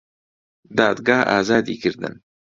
[0.77, 2.13] دادگا ئازادی کردن